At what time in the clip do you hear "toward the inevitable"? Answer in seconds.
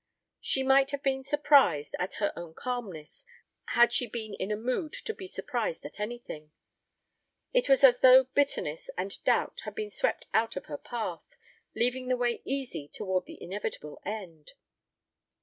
12.87-14.01